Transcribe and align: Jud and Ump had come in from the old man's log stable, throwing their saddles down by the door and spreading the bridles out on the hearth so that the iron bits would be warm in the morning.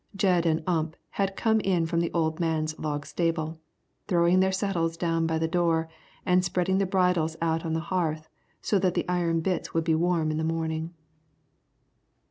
Jud 0.15 0.47
and 0.47 0.63
Ump 0.65 0.95
had 1.11 1.35
come 1.35 1.59
in 1.59 1.85
from 1.85 1.99
the 1.99 2.11
old 2.11 2.39
man's 2.39 2.75
log 2.79 3.05
stable, 3.05 3.59
throwing 4.07 4.39
their 4.39 4.51
saddles 4.51 4.97
down 4.97 5.27
by 5.27 5.37
the 5.37 5.47
door 5.47 5.89
and 6.25 6.43
spreading 6.43 6.79
the 6.79 6.87
bridles 6.87 7.35
out 7.39 7.63
on 7.63 7.73
the 7.73 7.79
hearth 7.81 8.27
so 8.63 8.79
that 8.79 8.95
the 8.95 9.07
iron 9.07 9.41
bits 9.41 9.75
would 9.75 9.83
be 9.83 9.93
warm 9.93 10.31
in 10.31 10.37
the 10.37 10.43
morning. 10.43 10.95